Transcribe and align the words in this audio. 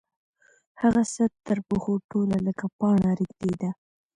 هغه 0.81 1.01
سر 1.13 1.29
تر 1.47 1.57
پښو 1.67 1.93
ټوله 2.09 2.37
لکه 2.47 2.65
پاڼه 2.79 3.11
رېږدېده. 3.19 3.69